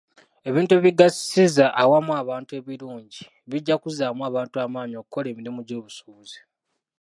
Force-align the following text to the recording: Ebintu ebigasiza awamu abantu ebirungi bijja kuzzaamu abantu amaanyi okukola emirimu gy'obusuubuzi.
Ebintu 0.49 0.71
ebigasiza 0.79 1.65
awamu 1.81 2.11
abantu 2.21 2.51
ebirungi 2.59 3.21
bijja 3.49 3.75
kuzzaamu 3.81 4.21
abantu 4.29 4.55
amaanyi 4.65 4.95
okukola 4.97 5.27
emirimu 5.29 5.59
gy'obusuubuzi. 5.67 6.37